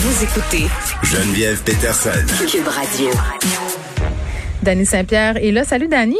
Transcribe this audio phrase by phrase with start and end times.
[0.00, 0.66] Vous écoutez
[1.02, 2.10] Geneviève Peterson.
[2.48, 3.10] Cube Radio.
[4.62, 5.64] Dany Saint-Pierre est là.
[5.64, 6.16] Salut Dany.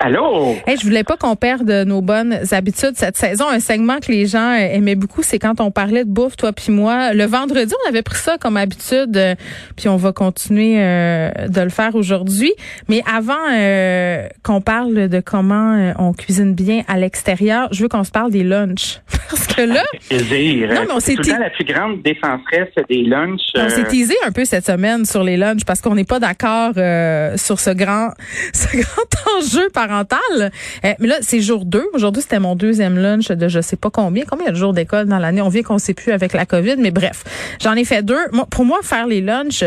[0.00, 0.54] Allô?
[0.66, 3.48] Hey, je voulais pas qu'on perde nos bonnes habitudes cette saison.
[3.48, 6.70] Un segment que les gens aimaient beaucoup, c'est quand on parlait de bouffe, toi puis
[6.70, 7.14] moi.
[7.14, 9.34] Le vendredi, on avait pris ça comme habitude, euh,
[9.76, 12.52] puis on va continuer euh, de le faire aujourd'hui.
[12.88, 18.04] Mais avant euh, qu'on parle de comment on cuisine bien à l'extérieur, je veux qu'on
[18.04, 19.00] se parle des lunchs.
[19.30, 19.82] Parce que là...
[20.08, 20.68] Plaisir.
[20.68, 23.40] Non, mais on C'est s'est la plus grande défenseresse des lunchs.
[23.56, 26.20] On s'est euh, teasé un peu cette semaine sur les lunchs parce qu'on n'est pas
[26.20, 28.10] d'accord euh, sur ce grand
[28.52, 30.18] ce grand enjeu parental.
[30.40, 31.90] Euh, mais là, c'est jour 2.
[31.94, 34.24] Aujourd'hui, c'était mon deuxième lunch de je sais pas combien.
[34.24, 35.42] Combien il de jours d'école dans l'année?
[35.42, 37.24] On vient qu'on sait plus avec la COVID, mais bref.
[37.60, 38.28] J'en ai fait deux.
[38.50, 39.64] Pour moi, faire les lunchs,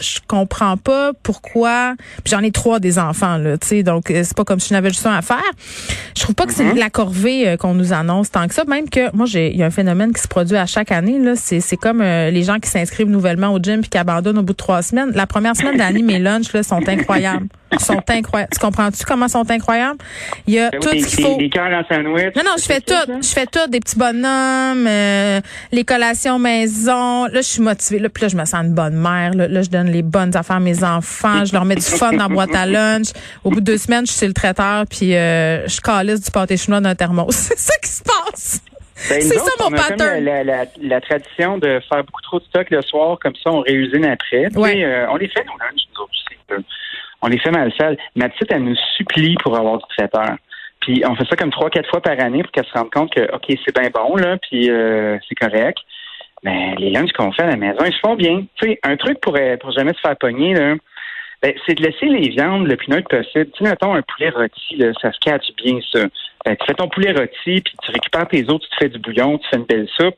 [0.00, 1.94] je comprends pas pourquoi.
[2.24, 3.82] J'en ai trois des enfants, là, tu sais.
[3.82, 5.38] Donc, euh, c'est pas comme si je n'avais juste un à faire.
[6.16, 8.64] Je trouve pas que c'est de la corvée euh, qu'on nous annonce tant que ça.
[8.64, 11.18] Même que moi, j'ai il y a un phénomène qui se produit à chaque année.
[11.18, 14.38] Là, c'est c'est comme euh, les gens qui s'inscrivent nouvellement au gym puis qui abandonnent
[14.38, 15.12] au bout de trois semaines.
[15.14, 17.48] La première semaine d'année, mes lunchs là sont incroyables.
[17.72, 18.50] Ils sont incroyables.
[18.52, 19.98] Tu comprends-tu comment ils sont incroyables?
[20.46, 21.36] Il y a ben tout ce qu'il faut.
[21.36, 22.34] Des en sandwich.
[22.34, 23.12] Non, non, je fais tout.
[23.22, 23.68] Je fais tout.
[23.68, 25.40] Des petits bonhommes, euh,
[25.70, 27.26] les collations maison.
[27.26, 28.00] Là, je suis motivée.
[28.00, 29.34] Là, puis là, je me sens une bonne mère.
[29.34, 31.44] Là, Là, je donne les bonnes affaires à mes enfants.
[31.44, 33.08] Je leur mets du fun dans la boîte à lunch.
[33.44, 36.56] Au bout de deux semaines, je suis le traiteur, puis euh, je calisse du pâté
[36.56, 37.30] chinois d'un thermos.
[37.30, 38.62] C'est ça qui se passe.
[39.08, 40.24] Ben, c'est ça, mon on a comme pattern.
[40.24, 43.60] La, la, la tradition de faire beaucoup trop de stock le soir, comme ça, on
[43.60, 44.54] réusine après.
[44.54, 44.84] Ouais.
[44.84, 46.64] euh, on les fait, nos lunchs, nous autres aussi.
[47.22, 47.96] On les fait mal sale.
[48.14, 50.36] Ma petite, elle nous supplie pour avoir du traiteur.
[50.80, 53.12] Puis on fait ça comme trois, quatre fois par année pour qu'elle se rende compte
[53.14, 55.78] que, OK, c'est bien bon, là, puis euh, c'est correct.
[56.42, 58.44] Mais les lunchs qu'on fait à la maison, ils se font bien.
[58.56, 60.74] Tu sais, un truc pour, euh, pour jamais se faire pogner, là,
[61.42, 63.50] ben, c'est de laisser les viandes le plus neutre possible.
[63.52, 66.00] Tu sais, mettons un poulet rôti, là, ça se catch bien, ça.
[66.44, 68.98] Ben, tu fais ton poulet rôti, puis tu récupères tes autres, tu te fais du
[68.98, 70.16] bouillon, tu fais une belle soupe.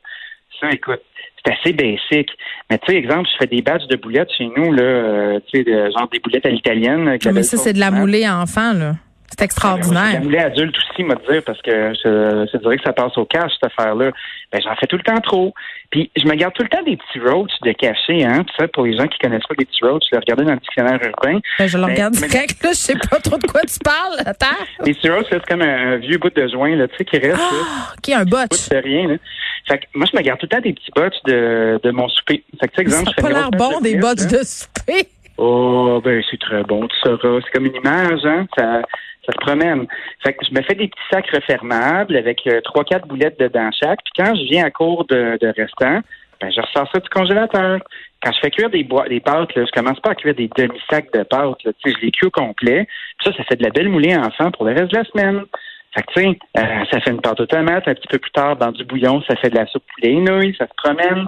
[0.61, 1.01] Ça, écoute,
[1.45, 2.29] c'est assez basic.
[2.69, 5.57] Mais tu sais, exemple, je fais des batchs de boulettes chez nous, là, euh, tu
[5.59, 7.17] sais, de- genre des boulettes à l'italienne.
[7.33, 8.93] Mais ça, c'est de la moulée à enfants, là.
[9.29, 10.13] C'est C'est extraordinaire.
[10.13, 13.25] la moulée adulte aussi, m'a dire, parce que je, je dirais que ça passe au
[13.25, 14.11] cash, cette affaire-là.
[14.51, 15.53] Ben, j'en fais tout le temps trop.
[15.89, 18.43] Puis, je me garde tout le temps des petits roach de cachet, hein.
[18.43, 20.51] Puis ça, pour les gens qui connaissent pas les petits roach, je l'ai regardé dans
[20.53, 21.39] le dictionnaire urbain.
[21.57, 22.69] Ben, je le Ben, regarde mais- direct, là.
[22.69, 24.19] Je sais pas trop de quoi tu parles.
[24.25, 24.63] Attends.
[24.85, 27.17] Les petits là, c'est comme un, un vieux bout de joint, là, tu sais, qui
[27.17, 27.39] reste.
[27.41, 28.69] Ah, OK, un botch.
[28.69, 29.15] de rien, là.
[29.67, 32.07] Fait que moi, je me garde tout le temps des petits botch de, de mon
[32.09, 32.43] souper.
[32.59, 35.07] Fait que, tu sais, exemple, Ça je fais pas l'air bon, des botches de souper.
[35.37, 37.39] Oh, ben c'est très bon, tu sauras.
[37.43, 38.45] C'est comme une image, hein?
[38.55, 38.81] Ça,
[39.25, 39.87] ça se promène.
[40.23, 43.69] Fait que je me fais des petits sacs refermables avec euh, trois, quatre boulettes dedans
[43.71, 43.99] chaque.
[44.03, 46.01] Puis quand je viens à court de, de restant,
[46.41, 47.79] ben je ressors ça du congélateur.
[48.21, 50.49] Quand je fais cuire des bois, des pâtes, là, je commence pas à cuire des
[50.55, 51.63] demi-sacs de pâtes.
[51.63, 52.87] Là, je les cuis au complet.
[53.17, 55.43] Puis ça, ça fait de la belle moulée enfant pour le reste de la semaine.
[55.93, 57.87] Fait que, tu sais, euh, ça fait une pâte aux tomates.
[57.87, 60.19] Un petit peu plus tard, dans du bouillon, ça fait de la soupe poulet et
[60.19, 60.55] nouilles.
[60.57, 61.27] Ça se promène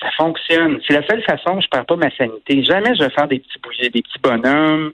[0.00, 0.80] ça fonctionne.
[0.86, 2.62] C'est la seule façon que je perds pas ma sanité.
[2.62, 4.92] Jamais je vais faire des petits bouillets, des petits bonhommes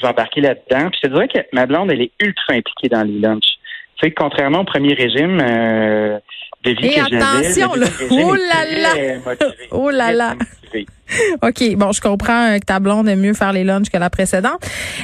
[0.00, 0.90] vais embarquer là-dedans.
[0.90, 3.58] Puis je te dirais que ma blonde, elle est ultra impliquée dans les lunchs.
[3.96, 6.18] Tu sais, contrairement au premier régime euh,
[6.64, 7.86] de vie Et que attention, là.
[8.10, 9.68] Oh là motivé.
[9.70, 10.34] Oh là là.
[11.42, 14.60] OK, bon, je comprends que ta blonde aime mieux faire les lunchs que la précédente.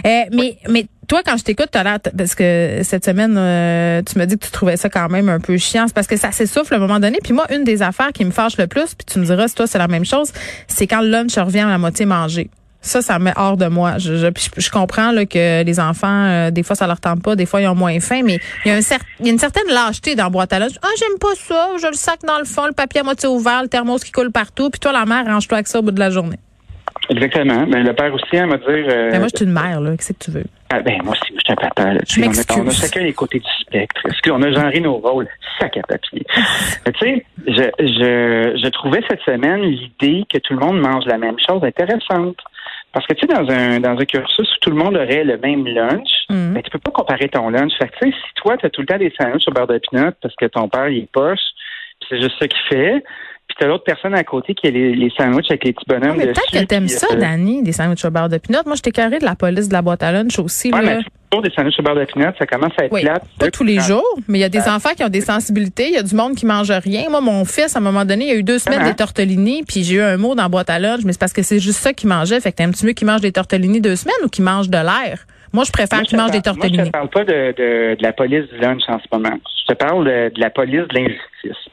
[0.07, 4.19] Euh, mais, mais toi, quand je t'écoute, t'as l'air, parce que cette semaine, euh, tu
[4.19, 5.87] me dis que tu trouvais ça quand même un peu chiant.
[5.95, 7.19] Parce que ça s'essouffle à un moment donné.
[7.23, 9.55] Puis moi, une des affaires qui me fâche le plus, puis tu me diras si
[9.55, 10.33] toi c'est la même chose,
[10.67, 12.51] c'est quand le lunch revient à la moitié mangé.
[12.81, 13.99] Ça, ça me met hors de moi.
[13.99, 17.35] Je, je, je- comprends là, que les enfants, euh, des fois, ça leur tente pas,
[17.35, 19.33] des fois, ils ont moins faim, mais il y a, un cer- il y a
[19.33, 20.73] une certaine lâcheté dans la boîte à lunch.
[20.83, 23.63] Ah, j'aime pas ça, je le sac dans le fond, le papier à moitié ouvert,
[23.63, 25.99] le thermos qui coule partout, puis toi, la mère, range-toi avec ça au bout de
[26.01, 26.39] la journée.
[27.11, 27.65] Exactement.
[27.67, 28.65] Mais le père aussi, elle m'a dit.
[28.69, 29.93] euh, Ben, moi, je suis une mère, là.
[29.97, 30.45] Qu'est-ce que tu veux?
[30.71, 31.85] ah, ben, moi aussi, moi, je suis un papa.
[31.95, 32.57] Là, on, a, m'excuse.
[32.63, 34.01] on a chacun les côtés du spectre.
[34.07, 35.27] Excuse, on a genré nos rôles.
[35.59, 36.25] Sac à papier.
[36.85, 41.17] Tu sais, je, je, je trouvais cette semaine l'idée que tout le monde mange la
[41.19, 42.37] même chose intéressante.
[42.93, 45.39] Parce que tu sais, dans un, dans un cursus où tout le monde aurait le
[45.39, 46.55] même lunch, Mhm.
[46.55, 47.73] ben, tu peux pas comparer ton lunch.
[47.79, 49.67] Fait que tu sais, si toi, tu as tout le temps des sandwichs au beurre
[49.67, 51.39] de pinot parce que ton père, il est poche,
[52.09, 53.03] c'est juste ça qu'il fait,
[53.47, 56.09] puis t'as l'autre personne à côté qui a les, les sandwichs avec les petits bonhommes
[56.11, 58.59] Non, mais peut-être que t'aimes ça, euh, Dani, des sandwichs au beurre de pinot.
[58.67, 60.71] Moi, j'étais carré de la police de la boîte à lunch aussi.
[60.73, 60.97] Ouais, là.
[60.99, 61.05] mais
[61.43, 63.23] des sandwichs au beurre de pinot, ça commence à être Oui, plate.
[63.39, 65.89] pas tous les jours, mais il y a des enfants qui ont des sensibilités.
[65.89, 67.11] Il y a du monde qui mange rien.
[67.11, 68.91] Moi, mon fils, à un moment donné, il y a eu deux semaines Comment?
[68.91, 71.33] des tortellini, puis j'ai eu un mot dans la boîte à lunch, mais c'est parce
[71.35, 72.41] que c'est juste ça qu'il mangeait.
[72.41, 75.27] Fait que t'aimes-tu mieux qu'il mange des tortellini deux semaines ou qu'il mange de l'air?
[75.53, 76.85] Moi, je préfère qu'il mange des Moi, je tortellini.
[76.85, 79.37] te parle pas de, de, de la police du lunch en ce moment.
[79.67, 81.65] Je te parle de, de la police de l'injustice.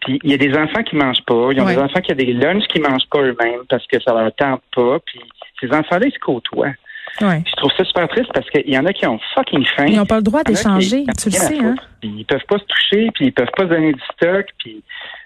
[0.00, 1.48] Puis il y a des enfants qui mangent pas.
[1.52, 1.74] Il y a Ouais.
[1.76, 4.62] des enfants qui ont des lunchs qui mangent pas eux-mêmes parce que ça leur tente
[4.74, 4.98] pas.
[5.06, 5.20] Puis
[5.60, 6.72] ces enfants-là, ils se côtoient.
[7.20, 7.42] Ouais.
[7.46, 9.86] Je trouve ça super triste parce qu'il y en a qui ont fucking faim.
[9.86, 11.74] Ils n'ont pas le droit d'échanger, tu le sais, hein?
[12.02, 14.46] Ils peuvent pas se toucher, puis ils peuvent pas se donner du stock.
[14.58, 14.82] Puis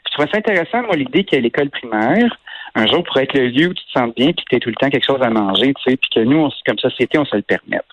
[0.07, 2.37] je trouvais ça intéressant, moi, l'idée qu'à l'école primaire,
[2.75, 4.69] un jour pourrait être le lieu où tu te sens bien, puis que tu tout
[4.69, 7.25] le temps quelque chose à manger, tu sais, puis que nous, on, comme société, on
[7.25, 7.87] se le permette.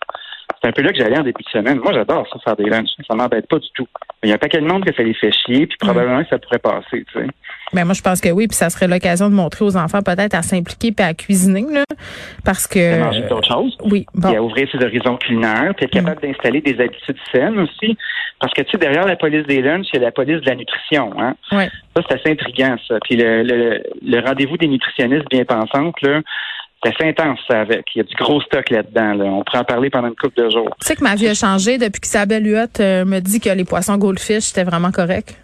[0.63, 1.79] C'est un peu là que j'allais en début de semaine.
[1.79, 2.87] Moi, j'adore ça, faire des lunchs.
[3.05, 3.85] Ça m'embête pas du tout.
[4.23, 6.29] Il y a un paquet de monde que ça les fait chier, puis probablement que
[6.29, 7.27] ça pourrait passer, tu sais.
[7.73, 10.35] Ben moi je pense que oui, puis ça serait l'occasion de montrer aux enfants peut-être
[10.35, 11.83] à s'impliquer puis à cuisiner là,
[12.45, 13.75] parce À que manger d'autres choses.
[13.83, 17.59] oui, puis à bon, ouvrir ses horizons culinaires, puis être capable d'installer des habitudes saines
[17.59, 17.97] aussi.
[18.39, 20.49] Parce que, tu sais, derrière la police des lunchs, il y a la police de
[20.49, 21.11] la nutrition.
[21.19, 21.33] Hein?
[21.51, 21.69] ouais.
[21.95, 22.99] Ça, c'est assez intriguant, ça.
[23.03, 26.19] Puis le, le, le rendez-vous des nutritionnistes bien pensantes, là,
[26.83, 27.85] c'est assez intense, ça, avec.
[27.95, 29.13] Il y a du gros stock là-dedans.
[29.13, 29.25] Là.
[29.25, 30.75] On pourrait en parler pendant une couple de jours.
[30.81, 33.65] Tu sais que ma vie a changé depuis qu'Isabelle Huot euh, me dit que les
[33.65, 35.37] poissons goldfish c'était vraiment correct.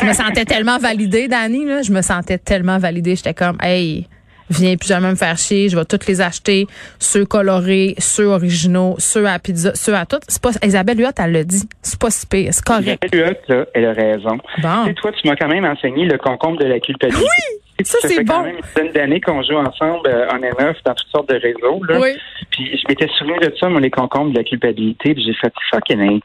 [0.00, 1.66] Je me sentais tellement validée, Dani.
[1.82, 3.16] Je me sentais tellement validée.
[3.16, 4.06] J'étais comme, hey,
[4.48, 5.68] viens plus jamais me faire chier.
[5.68, 6.66] Je vais toutes les acheter.
[6.98, 10.04] Ceux colorés, ceux originaux, ceux à pizza, ceux à.
[10.28, 11.68] C'est pas, Isabelle Huot, elle l'a dit.
[11.82, 12.54] C'est pas si pire.
[12.54, 13.04] C'est correct.
[13.12, 14.38] Isabelle Huot, là, elle a raison.
[14.58, 14.84] Bon.
[14.84, 17.24] Tu sais, toi, tu m'as quand même enseigné le concombre de la culpabilité.
[17.24, 17.65] Oui!
[17.84, 18.44] Ça, c'est fait quand bon.
[18.44, 21.82] même une dizaine d'années qu'on joue ensemble euh, en MF dans toutes sortes de réseaux.
[21.84, 22.00] Là.
[22.00, 22.16] Oui.
[22.50, 25.52] Puis je m'étais souvenu de ça, moi, les concombres de la culpabilité, puis j'ai fait
[25.70, 26.20] fucking.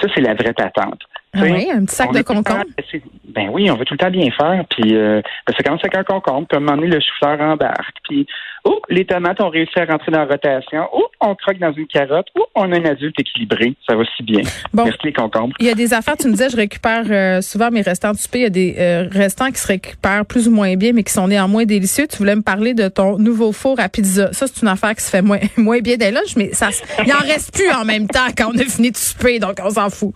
[0.00, 1.00] Ça, c'est la vraie patente.
[1.34, 2.64] Ah oui, un petit sac de concombre.
[2.90, 3.02] c'est-
[3.34, 4.64] Ben oui, on veut tout le temps bien faire.
[4.70, 6.46] Puis euh, ben, ça commence avec un concombre.
[6.48, 7.96] Puis à un moment donné, le chou-fleur embarque.
[8.08, 8.26] Puis,
[8.64, 10.86] oh, les tomates ont réussi à rentrer dans la rotation.
[10.92, 12.26] Oh, on croque dans une carotte.
[12.38, 13.74] Oh, on a un adulte équilibré.
[13.88, 14.42] Ça va si bien.
[14.72, 14.84] Bon.
[14.84, 15.54] Merci les concombres.
[15.58, 18.16] Il y a des affaires, tu me disais, je récupère euh, souvent mes restants de
[18.18, 18.38] souper.
[18.38, 21.12] Il y a des euh, restants qui se récupèrent plus ou moins bien, mais qui
[21.12, 22.06] sont néanmoins délicieux.
[22.08, 24.32] Tu voulais me parler de ton nouveau four à pizza.
[24.32, 26.68] Ça, c'est une affaire qui se fait moins, moins bien des lunchs, mais ça,
[27.04, 29.70] il en reste plus en même temps quand on a fini de souper, donc on
[29.70, 30.14] s'en fout.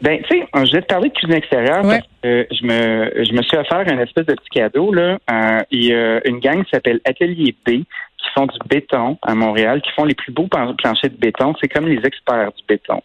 [0.00, 1.98] Ben, tu sais, je vais te parler de cuisine extérieure Ouais.
[1.98, 4.92] parce que je me, je me suis offert un espèce de petit cadeau.
[4.92, 5.18] Là.
[5.30, 7.82] Euh, il y a une gang qui s'appelle Atelier B
[8.22, 11.54] qui font du béton à Montréal, qui font les plus beaux plan- planchers de béton.
[11.60, 13.02] C'est comme les experts du béton.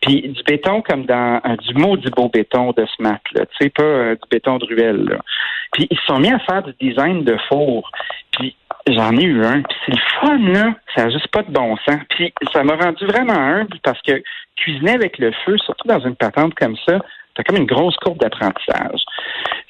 [0.00, 3.46] Puis du béton comme dans euh, du maudit beau béton de SMAT, là.
[3.46, 5.16] Tu sais, pas euh, du béton de ruelle, là.
[5.72, 7.90] Puis ils se sont mis à faire du design de four.
[8.32, 8.54] Puis
[8.86, 9.62] j'en ai eu un.
[9.62, 10.74] Puis c'est le fun, là.
[10.94, 12.00] Ça n'a juste pas de bon sens.
[12.10, 14.22] Puis ça m'a rendu vraiment humble parce que
[14.56, 16.98] cuisiner avec le feu, surtout dans une patente comme ça,
[17.34, 19.00] t'as comme une grosse courbe d'apprentissage.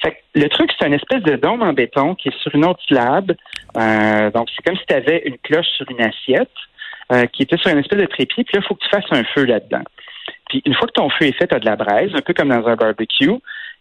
[0.02, 2.64] Fait que le truc, c'est une espèce de dôme en béton qui est sur une
[2.64, 3.32] autre slab.
[3.76, 6.50] Euh, donc, c'est comme si tu avais une cloche sur une assiette
[7.12, 8.44] euh, qui était sur une espèce de trépied.
[8.44, 9.82] Puis là, il faut que tu fasses un feu là-dedans.
[10.48, 12.34] Puis une fois que ton feu est fait, tu as de la braise, un peu
[12.34, 13.30] comme dans un barbecue.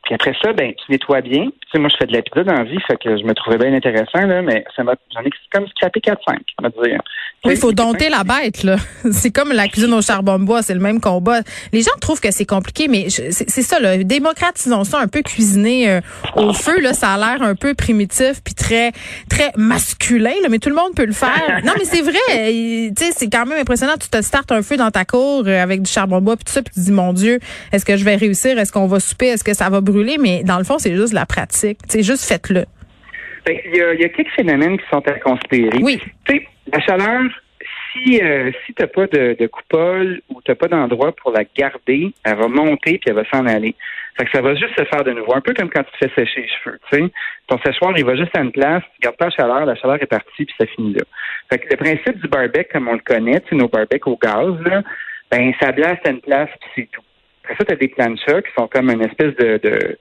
[0.04, 1.46] Puis après ça, ben, tu nettoies bien.
[1.46, 3.34] Tu sais, moi, je fais de la pizza dans la vie, fait que je me
[3.34, 7.00] trouvais bien intéressant, là, mais ça m'a, j'en ai comme scrappé 4-5, on va dire.
[7.46, 8.76] Oui, il faut dompter la bête, là.
[9.12, 11.40] C'est comme la cuisine au charbon de bois, c'est le même combat.
[11.72, 13.98] Les gens trouvent que c'est compliqué, mais c'est ça, là.
[13.98, 16.02] Démocratisons ça un peu cuisiner euh,
[16.36, 16.94] au feu, là.
[16.94, 18.92] Ça a l'air un peu primitif puis très,
[19.30, 21.32] très masculin, là, mais tout le monde peut le faire.
[21.64, 22.12] Non, mais c'est vrai.
[22.28, 23.94] Tu sais, c'est quand même impressionnant.
[24.00, 26.44] Tu te startes un feu dans ta cour euh, avec du charbon de bois puis
[26.44, 27.40] tout ça, puis tu te dis, mon Dieu,
[27.72, 28.58] est-ce que je vais réussir?
[28.60, 29.28] Est-ce qu'on va souper?
[29.28, 29.93] Est-ce que ça va brûler?
[30.20, 31.80] Mais dans le fond, c'est juste la pratique.
[31.88, 32.66] C'est juste faites-le.
[33.48, 35.80] Y, a, il y a quelques phénomènes qui sont à considérer.
[35.82, 36.00] Oui.
[36.26, 37.22] Tu la chaleur,
[37.92, 42.14] si euh, si t'as pas de, de coupole ou t'as pas d'endroit pour la garder,
[42.24, 43.76] elle va monter puis elle va s'en aller.
[44.18, 45.98] Fait que ça va juste se faire de nouveau, un peu comme quand tu te
[45.98, 46.80] fais sécher les cheveux.
[46.92, 47.12] Tu sais,
[47.48, 50.02] ton séchoir, il va juste à une place, tu gardes pas la chaleur, la chaleur
[50.02, 51.04] est partie puis ça finit là.
[51.50, 54.54] Fait que le principe du barbecue, comme on le connaît, tu nos barbecues au gaz,
[54.66, 54.84] là,
[55.32, 57.02] ben ça blaste à une place puis c'est tout.
[57.44, 59.98] Après ça, tu as des planchas qui sont comme une espèce de, de,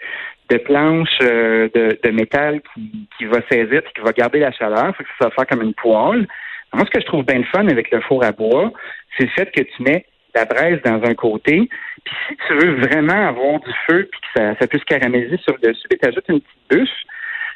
[0.51, 4.53] de planche euh, de, de métal qui, qui va saisir puis qui va garder la
[4.53, 4.95] chaleur.
[4.97, 6.29] Fait que ça va faire comme une poêle.
[6.73, 8.73] Moi, ce que je trouve bien le fun avec le four à bois,
[9.17, 11.69] c'est le fait que tu mets la braise dans un côté.
[12.05, 15.55] Puis si tu veux vraiment avoir du feu puis que ça, ça puisse caraméliser sur
[15.55, 17.05] le dessus, tu ajoutes une petite bûche.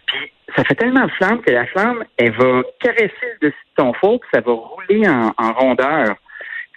[0.07, 3.83] Puis ça fait tellement de flamme que la flamme, elle va caresser le dessus de
[3.83, 6.17] ton four puis ça va rouler en, en rondeur.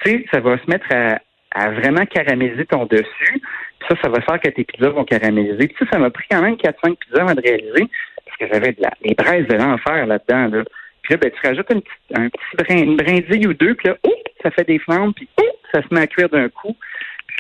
[0.04, 1.20] Tu sais, ça va se mettre à,
[1.52, 3.42] à vraiment caraméliser ton dessus.
[3.88, 5.68] Ça, ça va faire que tes pizzas vont caraméliser.
[5.68, 7.88] Puis ça, ça m'a pris quand même 4-5 pizzas avant de réaliser
[8.26, 10.58] parce que j'avais de la, des braises de l'enfer là-dedans.
[10.58, 10.64] Là.
[11.02, 13.96] Puis là, ben, tu rajoutes un petit brin, une brindille ou deux, puis là,
[14.44, 16.76] ça fait des flammes, puis oh, ça se met à cuire d'un coup.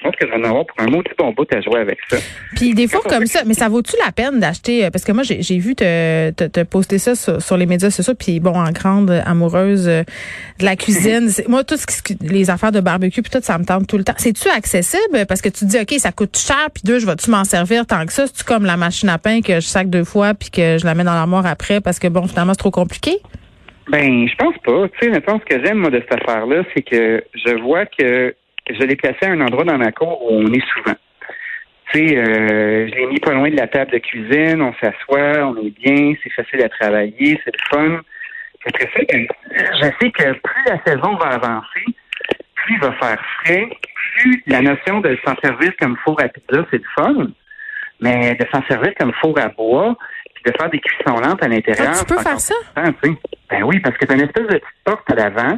[0.01, 1.81] Je pense que je vais en avoir pour un mot petit bon bout à jouer
[1.81, 2.15] avec ça.
[2.55, 5.23] Puis des fours comme ça, mais ça vaut-tu la peine d'acheter euh, parce que moi
[5.23, 8.53] j'ai j'ai vu te, te, te poster ça sur, sur les médias sociaux puis bon
[8.55, 10.03] en grande amoureuse euh,
[10.59, 13.57] de la cuisine, c'est- moi tout ce qui les affaires de barbecue puis tout ça
[13.57, 14.13] me tente tout le temps.
[14.17, 15.25] C'est-tu accessible?
[15.27, 17.85] Parce que tu te dis OK, ça coûte cher puis deux, je vais-tu m'en servir
[17.85, 20.33] tant que ça, c'est tu comme la machine à pain que je sac deux fois
[20.33, 23.17] puis que je la mets dans l'armoire après parce que bon finalement c'est trop compliqué?
[23.91, 24.87] Ben, je pense pas.
[24.89, 28.35] Tu sais, mettons, ce que j'aime, moi, de cette affaire-là, c'est que je vois que
[28.73, 30.95] je l'ai placé à un endroit dans ma cour où on est souvent.
[31.91, 35.47] Tu sais, euh, je l'ai mis pas loin de la table de cuisine, on s'assoit,
[35.47, 38.01] on est bien, c'est facile à travailler, c'est le fun.
[38.65, 41.85] après ça, je sais que plus la saison va avancer,
[42.55, 43.67] plus il va faire frais,
[44.19, 47.27] plus la notion de s'en servir comme four à pizza, c'est du fun.
[48.01, 49.97] Mais de s'en servir comme four à bois,
[50.33, 51.91] puis de faire des cuissons lentes à l'intérieur.
[51.93, 52.55] Ah, tu peux faire ça?
[53.49, 55.57] Ben oui, parce que tu as une espèce de petite porte à l'avant.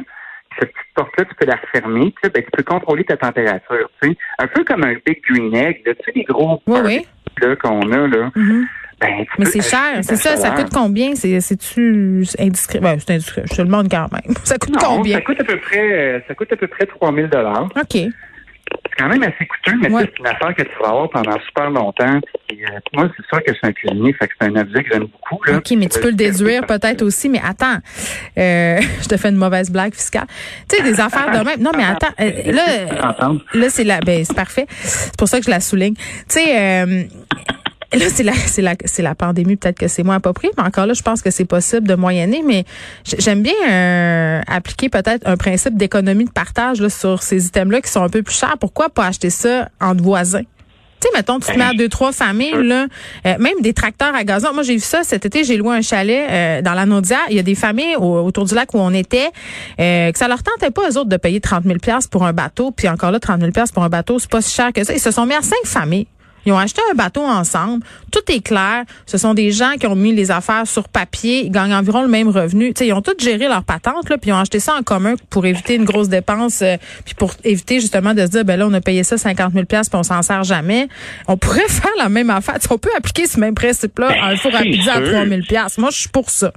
[0.58, 3.90] Cette petite porte-là, tu peux la refermer, ben, tu peux contrôler ta température.
[4.02, 4.16] Tu sais.
[4.38, 7.06] Un peu comme un Big Green Egg, là, tu sais, les gros Oui, oui.
[7.40, 8.30] là, qu'on a, là.
[8.34, 8.66] Mhm.
[9.00, 10.36] Ben, Mais c'est cher, c'est ça.
[10.36, 11.16] Ça coûte combien?
[11.16, 12.78] C'est, c'est-tu indiscret?
[12.78, 13.42] Ben, c'est indiscret.
[13.50, 14.34] Je te le demande quand même.
[14.44, 15.16] Ça coûte Non, combien?
[15.16, 17.64] ça coûte à peu près, euh, ça coûte à peu près 3000 dollars.
[17.74, 18.00] OK.
[18.94, 20.02] C'est quand même assez coûteux, mais Ouais.
[20.04, 22.20] c'est une affaire que tu vas avoir pendant super longtemps.
[22.52, 22.54] Euh,
[22.92, 25.06] moi, c'est sûr que je suis un cuisinier, fait que c'est un objet que j'aime
[25.06, 25.42] beaucoup.
[25.46, 25.56] Là.
[25.56, 27.30] OK, mais tu peux le déduire peut-être aussi.
[27.30, 27.78] Mais attends,
[28.38, 30.26] euh, je te fais une mauvaise blague fiscale.
[30.68, 31.60] Tu sais, des affaires de même.
[31.60, 34.66] Non, mais attends, euh, là, là c'est la, ben c'est parfait.
[34.68, 35.94] C'est pour ça que je la souligne.
[35.94, 37.08] Tu sais.
[37.92, 39.56] Là, c'est la, c'est la, c'est la pandémie.
[39.56, 42.42] Peut-être que c'est moins approprié, mais encore là, je pense que c'est possible de moyenner.
[42.46, 42.64] Mais
[43.18, 47.90] j'aime bien euh, appliquer peut-être un principe d'économie de partage là, sur ces items-là qui
[47.90, 48.56] sont un peu plus chers.
[48.58, 50.40] Pourquoi pas acheter ça entre voisins?
[51.00, 52.86] Tu sais, mettons, tu te mets à deux, trois familles, là,
[53.26, 54.54] euh, même des tracteurs à gazon.
[54.54, 56.84] Moi, j'ai vu ça cet été, j'ai loué un chalet euh, dans la.
[57.28, 59.28] Il y a des familles au- autour du lac où on était,
[59.80, 61.76] euh, que ça leur tentait pas, eux autres, de payer 30 000
[62.08, 62.70] pour un bateau.
[62.70, 64.92] Puis encore là, 30 000 pour un bateau, c'est pas si cher que ça.
[64.94, 66.06] Ils se sont mis à cinq familles.
[66.46, 67.84] Ils ont acheté un bateau ensemble.
[68.10, 68.84] Tout est clair.
[69.06, 71.44] Ce sont des gens qui ont mis les affaires sur papier.
[71.44, 72.74] Ils gagnent environ le même revenu.
[72.74, 74.82] Tu sais, ils ont tous géré leur patente, là, puis ils ont acheté ça en
[74.82, 78.58] commun pour éviter une grosse dépense, euh, puis pour éviter justement de se dire, ben
[78.58, 80.88] là, on a payé ça 50 000 puis on s'en sert jamais.
[81.28, 82.56] On pourrait faire la même affaire.
[82.70, 85.08] On peut appliquer ce même principe-là Ben, à un four à pizza à sûr.
[85.08, 85.40] 3 000
[85.78, 86.52] Moi, je suis pour ça.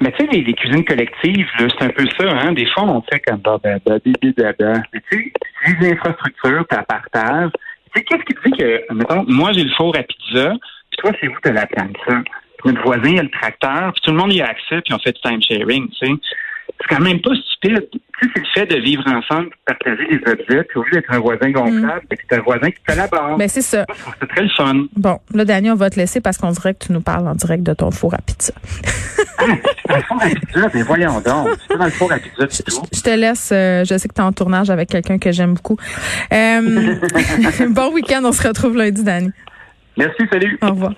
[0.00, 2.52] Mais tu sais, les, les cuisines collectives, là, c'est un peu ça, hein.
[2.52, 4.82] Des fois, on fait comme bah, bah, bah, bibi, dada.
[4.92, 7.50] Mais tu sais, tu utilises l'infrastructure, tu partages.
[7.94, 10.50] Qu'est-ce qui te dit que, mettons, moi, j'ai le four à pizza,
[10.90, 12.22] puis toi, c'est vous, t'as la plancha.
[12.58, 14.94] Puis notre voisin, il a le tracteur, puis tout le monde y a accès, puis
[14.94, 16.12] on fait du time sharing, tu sais.
[16.80, 17.88] C'est quand même pas stupide.
[17.90, 20.90] Tu sais, c'est le fait de vivre ensemble, de partager des objets, puis au lieu
[20.92, 23.36] d'être un voisin gonflable, ben, c'est un voisin qui collabore.
[23.38, 23.86] Ben, c'est ça.
[24.20, 24.84] Ça très le fun.
[24.96, 27.34] Bon, là, Daniel, on va te laisser parce qu'on dirait que tu nous parles en
[27.34, 28.52] direct de ton four à pizza.
[30.08, 31.48] Four à pizza, ben voyons donc.
[31.60, 32.82] C'est pas dans le four à pizza du tout.
[32.92, 33.50] Je te laisse.
[33.52, 35.76] euh, je sais que tu es en tournage avec quelqu'un que j'aime beaucoup.
[36.32, 36.60] Euh,
[37.70, 38.22] bon week-end.
[38.24, 39.30] On se retrouve lundi, Dani.
[39.96, 40.58] Merci, salut.
[40.62, 40.94] Au revoir.